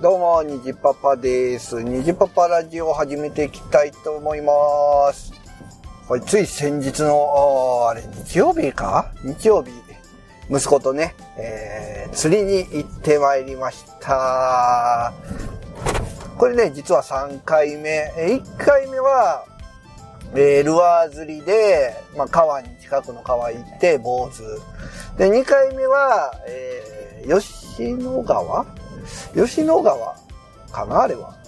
[0.00, 1.82] どうも、にじパパです。
[1.82, 5.30] にじパパラジオを始めていきたいと思います。
[6.08, 9.12] これ、つい先日の、あれ、日曜日か？
[9.22, 9.70] 日曜日、
[10.48, 15.12] 息子とね、えー、釣りに行ってまいりました。
[16.38, 18.10] これね、実は3回目。
[18.16, 19.44] 1回目は、
[20.34, 24.42] えールアー釣りで、まあ、川に、近くの川行って、坊主。
[25.18, 28.79] で、2回目は、えー吉野川？
[29.34, 30.16] 吉野川
[30.72, 31.40] かなあれは。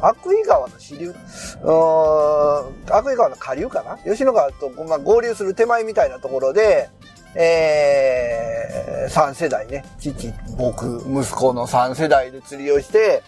[0.00, 3.98] 悪意川の支流、うーん悪意川の下流かな？
[3.98, 6.88] 吉野川と、まあ、合流する手前みたいなところで、
[7.34, 13.22] えー、3世代ね、父、僕、息子の3世代で釣りをして、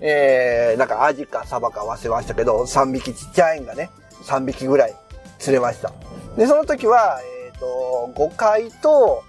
[0.00, 3.90] えー、なんかアジかサバか忘れましたけど、3匹ちっちゃいんがね、
[4.24, 4.94] 3匹ぐらい
[5.38, 5.92] 釣れました。
[6.36, 9.22] で、その時は、えっ、と、5回と、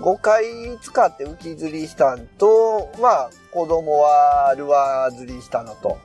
[0.00, 0.44] 5回
[0.82, 5.98] 使って浮き釣りしたんと、まあ、子供はルアー釣りしたのと。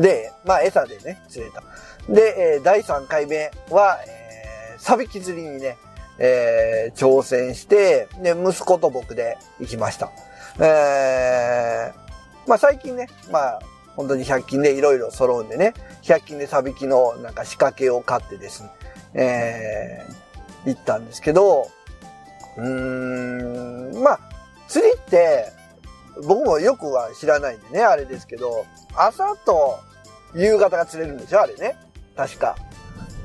[0.00, 1.62] で、まあ、餌でね、釣れた。
[2.08, 5.76] で、えー第3回目は、えー、サビキ釣りにね、
[6.18, 10.10] えー挑戦して、で、息子と僕で行きました。
[10.58, 13.60] えーまあ、最近ね、まあ、
[13.96, 18.70] 本当に100均でいろいろ揃うんでね、100均でサビキのなんか仕掛けを買ってですね、
[19.14, 20.20] えー
[20.66, 21.70] 行ったんですけど、
[22.60, 24.20] うーん、まあ、
[24.68, 25.52] 釣りって、
[26.26, 29.78] 僕もよくは知らないんでね、あれですけど、朝と
[30.34, 31.76] 夕方が釣れるんでしょあれね。
[32.16, 32.56] 確か。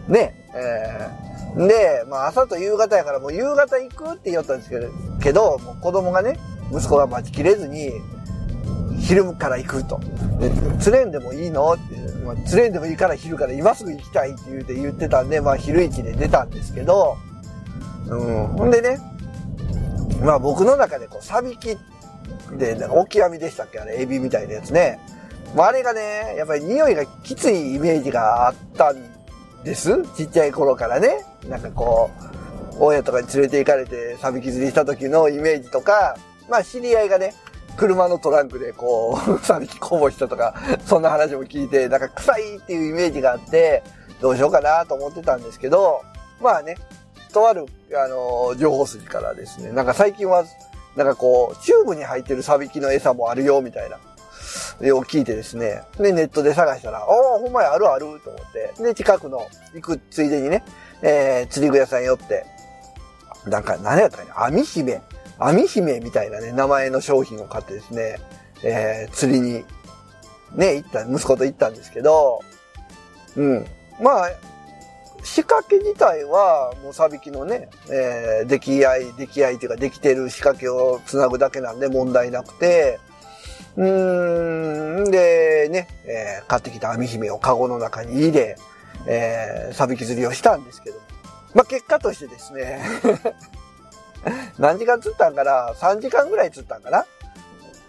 [0.08, 0.50] ね。
[0.53, 4.89] えーで、まあ朝と夕方やからもう夕方行くって言ったんですけど、
[5.22, 6.38] けど、もう子供がね、
[6.72, 7.94] 息子が待ちきれずに、
[8.99, 9.99] 昼から行くと。
[10.39, 11.81] で釣れんでもいいのって、
[12.25, 17.16] まあ、釣れんでもいいから昼から今すぐ行きたいって言うて言ってたんで、まあ昼市で出たんですけど、
[18.08, 18.47] うん。
[18.47, 18.99] ほんでね、
[20.21, 21.77] まあ僕の中でこう、サビキ
[22.58, 23.80] で、なんかオキアミでしたっけ？
[23.80, 24.99] あれ、エビみたいなやつね。
[25.55, 28.98] まああれがね、やっぱり匂いがきついイメージがあったん
[29.64, 30.04] です。
[30.15, 31.23] ちっちゃい頃からね。
[31.48, 32.09] なんかこ
[32.80, 36.17] う、親とかに連れて行かれてサビキ釣りした時のイメージとか、
[36.49, 37.33] まあ知り合いがね、
[37.77, 40.55] 車のトランクでこう、サビキこぼしたとか、
[40.86, 43.83] そんな話も聞いて、なんか臭いっていうイメージがあって、
[44.21, 46.02] どうしようかなと思ってたんですけど、
[46.42, 46.75] まあね、
[47.36, 50.46] とある、あの、情報筋からですね、なんか最近は、
[50.96, 54.00] なんかこう、チューブに入ってるサビキの餌もあるよ、みたいな。
[54.94, 55.84] を聞いてですね。
[55.98, 58.84] で、ネットで探したら、おー、ほんまや、あるある、と思って。
[58.84, 60.64] で、近くの、行くついでにね、
[61.02, 62.46] えー、釣り具屋さん寄って、
[63.46, 65.02] なんか、何やったかね、網姫、
[65.38, 68.17] 網姫みたいなね、名前の商品を買ってですね、
[68.64, 69.66] えー、釣りに、
[70.56, 72.40] ね、行った、息子と行ったんですけど、
[73.36, 73.66] うん。
[74.02, 74.30] まあ、
[75.25, 82.99] 仕掛け自体は、もうサビキのね、えー、出来合い、出来合いっていうか、できてる仕掛けをつなぐだけなんで問題なくて、
[83.75, 88.55] うーん、で、ね、えー買ってきた網姫をカゴの中に入れ、
[89.08, 90.99] えー、サビキ釣りをしたんですけど、
[91.55, 92.81] まあ、結果としてですね、
[94.59, 97.05] 何時間釣ったんかな ?3 時間ぐらい釣ったんかな？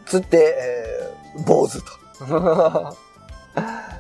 [0.07, 0.57] 釣って、
[1.37, 3.06] えー、坊主と。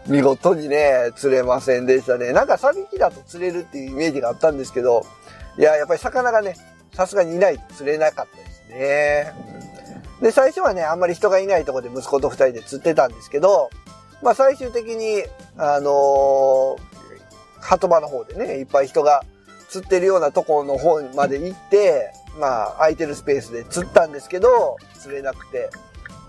[0.08, 2.32] 見事にね、釣れませんでしたね。
[2.32, 5.04] なんかサビキだと釣れるっていうイメージがあったんですけど、
[5.58, 6.54] いや、やっぱり魚がね、
[6.92, 9.34] さすがにいないと釣れなかったですね。
[10.20, 13.70] で、最初はね、あんまり人がいないところで息子と二人で釣ってたんですけど、
[14.22, 15.24] まあ最終的に、
[15.58, 16.76] あのー、
[17.60, 19.24] 鳩場の方でね、いっぱい人が
[19.68, 25.70] 釣ってるようなところの方まで行って、まあ空いてるスペースで釣ったんですけど、釣れなくて。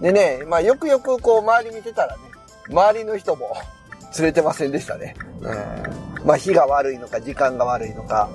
[0.02, 2.24] でね、まあよくよくこう周り見てたらね、
[2.70, 3.56] 周りの人も
[4.12, 5.16] 釣れてませんでしたね。
[5.42, 8.30] うん、まあ日が悪いのか時間が悪いのか、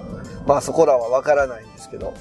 [0.47, 2.15] まあそこらはわからないんですけど。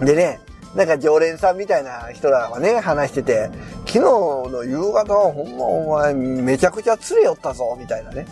[0.00, 0.40] でね、
[0.74, 3.50] なんか常連さんみたいな人らはね、話してて、
[3.86, 8.26] 昨日の夕方はほんまお前めちゃくちゃ釣れよったぞ、みたいなね。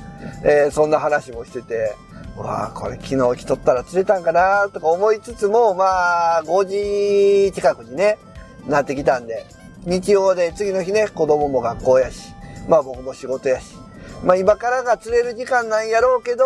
[0.44, 1.94] えーそんな話もしてて、
[2.36, 8.18] わあこれ昨日来とったら釣れたんかなとか思いつつも、まあ、5時近くにね、
[8.66, 9.46] なってきたんで、
[9.86, 12.33] 日曜で次の日ね、子供も学校やし、
[12.68, 13.76] まあ僕も仕事やし、
[14.24, 16.44] まあ今からが釣れる時間なんやろうけど、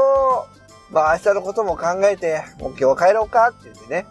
[0.90, 4.06] まあ明日のことも考えて、もう今日は帰ろうかって言ってね、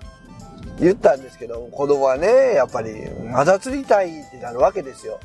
[0.80, 2.94] 言ったんですけど、子供はね、やっぱり、
[3.31, 5.19] まだ釣りたいってなるわけですよ。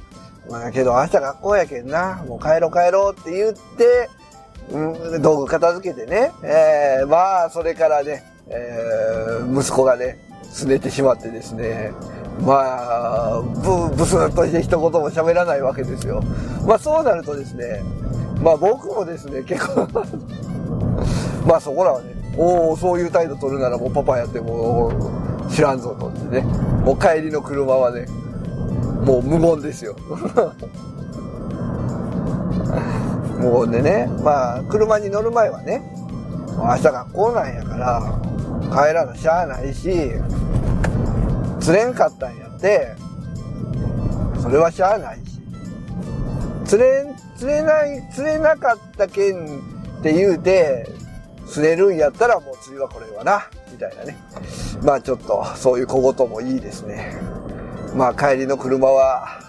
[0.50, 4.08] まあけど明日学校やけんな、もう帰ろう帰ろうって言って、
[4.70, 10.19] うん、道具片付けてね、えー、まあそれからね、えー、息子がね、
[10.52, 11.93] 拗ねてしまってですね、
[12.40, 16.23] まあ、ブ、ブスッとして一言も喋らないわけですよ。
[16.67, 17.82] まあそうなるとですね、
[18.43, 19.87] まあ僕もですね、結構、
[21.46, 24.93] まあそこらはね、おおそういう態度取るならもうパパやっても
[25.50, 26.43] 知らんぞとってね、
[26.84, 28.06] もう帰りの車はね、
[29.05, 29.94] もう無言ですよ。
[33.38, 35.82] もうでね、まあ、車に乗る前はね、
[36.56, 38.20] 明日学校なんやから、
[38.70, 40.12] 帰らなしゃあないし、
[41.62, 42.94] 釣れんかったんやって、
[44.41, 45.41] それはしゃあないし。
[46.64, 49.61] 釣れん、釣れない、釣れなかったけん
[50.00, 50.88] って言うて、
[51.47, 54.17] 釣れるんやったらもう釣りはこれはな、みたいなね。
[54.82, 57.17] まあちょっと、そういう小言もいいですね。
[57.94, 59.41] まあ帰りの車は、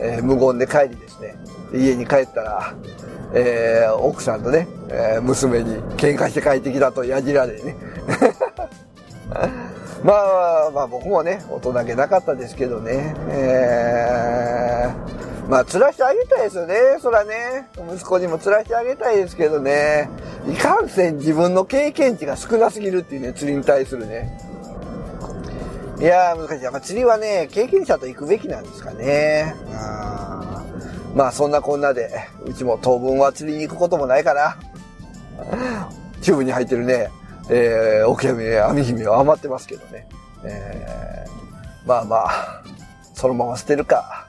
[0.00, 1.36] えー、無言で帰りですね。
[1.72, 2.74] 家に帰ったら、
[3.34, 7.76] えー、奥さんとね、えー、娘に喧嘩して帰ってきたとやじらでね。
[10.04, 13.14] まあ、まあ僕もね、大人げなかったですけどね。
[13.28, 16.74] えー、まあ、釣らしてあげたいですよね。
[17.00, 17.68] そらね。
[17.92, 20.08] 息子にも釣らしてあげたいですけどね。
[20.48, 24.38] いかんせん自分の経験値が少なすぎるっていうね、釣りに対するね。
[25.98, 26.64] いやー、難しい。
[26.64, 29.54] やっぱ釣りはね、経験者と行くべきなんですかね。
[29.72, 30.62] あ
[31.14, 34.56] まあ、そんなこんなで、うちも当分は釣りに行くこともないかな。
[36.20, 37.10] チューブに入ってるね、
[37.50, 40.08] えー、オキアミ、網姫は余ってますけどね。
[40.44, 42.62] えー、まあまあ、
[43.14, 44.28] そのまま捨てるか、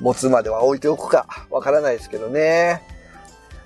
[0.00, 2.82] 持つまでは置いておくか、わからないですけどね。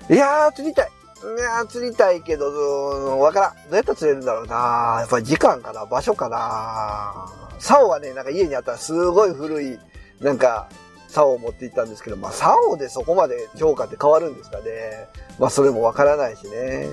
[0.09, 0.89] いやー、釣りたい。
[1.37, 3.53] いやー、釣りたいけど、わからん。
[3.53, 7.27] どうやったら釣れるんだろうなやっぱり時間かな場所かな
[7.59, 9.79] 竿はね、なんか家にあったらすごい古い、
[10.21, 10.67] なんか、
[11.09, 15.07] 竿を持って行ったんですけど、まあ、竿でそこまで評価って変わるんですかね。
[15.39, 16.87] まあ、それもわからないしね。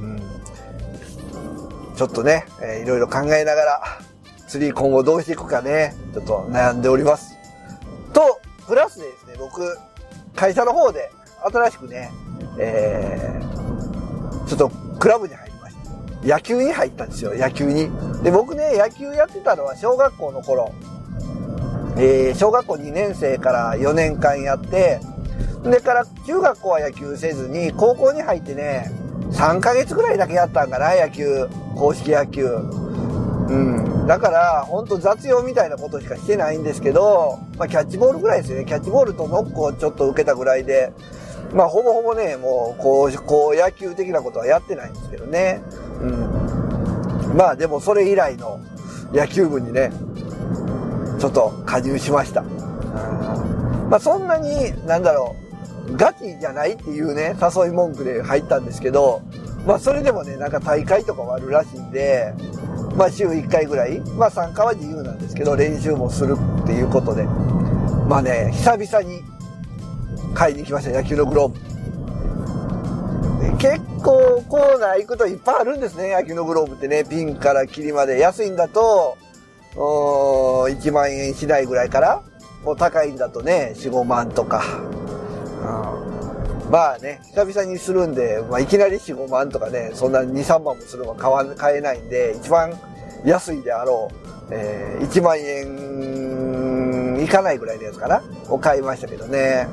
[0.00, 0.25] うん。
[1.96, 3.82] ちょっとね、えー、いろいろ考えながら、
[4.46, 7.34] 釣り今後どうしていくかね、ちょっと悩んでおります。
[8.12, 9.78] と、プラスでですね、僕、
[10.34, 11.10] 会社の方で
[11.50, 12.10] 新しくね、
[12.58, 15.76] えー、ちょっとクラブに入りまし
[16.22, 16.28] た。
[16.28, 17.90] 野球に入ったんですよ、野球に。
[18.22, 20.74] で、僕ね、野球やってたのは小学校の頃。
[21.96, 25.00] えー、小学校2年生から4年間やって、
[25.64, 28.90] でから中学校は野球せずに、高校に入ってね、
[29.36, 31.46] 3ヶ月ぐらいだけやったんかな、野球。
[31.74, 32.46] 公式野球。
[32.46, 34.06] うん。
[34.06, 38.64] だから、ほんと雑用みたいなことしかしてないんですけど、まあ、キャッチボールぐらいですよね。
[38.64, 40.90] キャッチボールとノックをちょっと受けたぐらいで、
[41.52, 45.62] まあ、ほぼほぼね、もう、こう、こう、野球的なことはやってないんですけどね。
[46.00, 47.36] うん。
[47.36, 48.58] まあ、でもそれ以来の
[49.12, 49.92] 野球部にね、
[51.18, 52.42] ちょっと加入しました。
[53.90, 55.45] まあ、そんなに、なんだろう、
[55.94, 59.22] ガチじゃないっていうね、誘い文句で入ったんですけど、
[59.66, 62.34] まあそれでもね、なんか大会とかもあるらしいんで、
[62.96, 67.24] まあ週1回ぐらい、まあ参加は自由なんですけど、練習もするっていうことで、
[68.08, 69.22] まあね、久々に
[70.34, 71.66] 買いに来ました、野球のグローブ。
[73.58, 78.18] 結構コーナー行くといっぱいあるんですね、野球のグローブってね、ピンからキリまで。
[78.18, 79.16] 安いんだと、
[79.74, 82.22] 1万円しないぐらいから、
[82.64, 84.62] もう高いんだとね、4、5万とか。
[86.70, 92.72] まあね、久々にするんで、まあ、いきなり4、5万とかね、そんな2、3万もするのは買わ買えないんで、一番
[93.24, 99.68] 安いであろう、えー、1万円いかないぐらいのやつかなを買いましたけどね。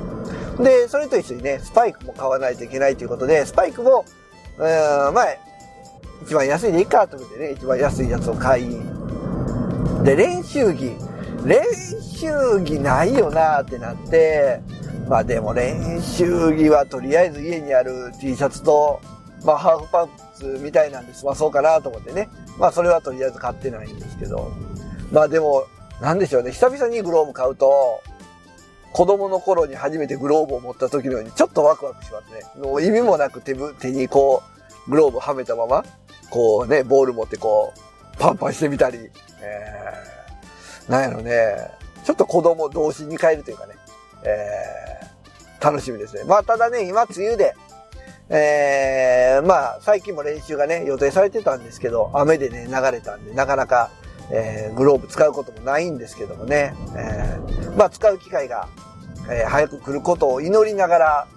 [0.59, 4.05] で、それと一緒にね、スパイクも買わないといけないということで、スパイクも、
[4.59, 5.39] えー、前、
[6.23, 8.81] 一番安いでいいかと思ってね、一番安いやつを買い、
[10.03, 10.95] で、練習着、
[11.43, 14.61] 練習着ないよなってなって、
[15.07, 19.01] まあでも練習着はとりあえず家にある T シャツと、
[19.43, 21.25] まあハーフパンツみたいなんです。
[21.25, 22.29] まそうかなと思ってね。
[22.57, 24.51] まあそれはとりあえず買ってないんですけど。
[25.11, 25.65] まあでも、
[26.01, 26.51] なんでしょうね。
[26.51, 28.01] 久々にグローブ買うと、
[28.93, 32.63] 子供の頃に初めてグローブを持った時のようにちょっとワクワクしますね。
[32.63, 34.43] もう意味もなく手手にこ
[34.87, 35.83] う、グローブはめたまま、
[36.29, 38.97] こうね、ボール持ってこう、パンパンしてみたり、
[39.41, 41.71] えー、なんやろね、
[42.03, 43.73] ちょっと子供同士に変えるというかね、
[44.23, 44.82] えー、
[45.63, 46.23] 楽しみですね。
[46.25, 47.55] まあ、ただね、今、梅雨で、
[48.29, 53.89] えー、まあ、最近も練習がね、予定されてたんですけど、雨でね、流れたんで、なかなか、
[54.29, 58.67] えー、グローブ使うこともないんですけどもね、えー、まあ、使う機会が、
[59.29, 61.27] えー、早く来ることを祈りながら、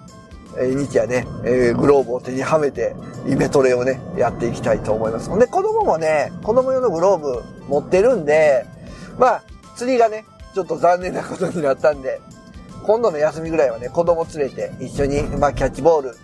[0.59, 2.95] え、日夜ね、え、グローブを手にはめて、
[3.27, 5.29] イメトレをね、やっていきたいと思います。
[5.39, 8.65] で、子供もね、子供用のグローブ持ってるんで、
[9.19, 9.43] まあ、
[9.77, 12.21] 釣りがね、ちょっと残念なことになったんで、
[12.87, 16.17] 今度の休みぐらいはね、子供連れて一緒に、まあ、キャッチボール。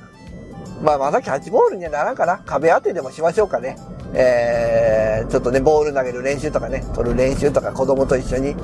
[0.80, 2.38] まあ、まだキャッチボールにはならんかな。
[2.46, 3.76] 壁当てでもしましょうかね。
[4.14, 8.54] えー、ちょっとね、ボール投げる練習とかね、取る練習とか子供と一緒に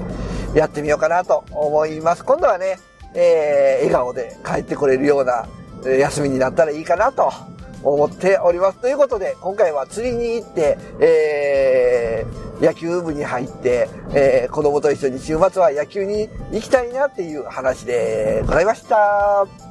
[0.54, 2.24] やってみようかなと思います。
[2.24, 2.78] 今度はね、
[3.14, 5.46] えー、笑顔で帰ってこれるような
[5.84, 7.32] 休みになったらいいかなと
[7.82, 8.78] 思っております。
[8.78, 19.67] ということで、今回は釣りに行って、えー、野球部に入って、えー子供と一緒に週末は野球に行きたいなっていう話でございました。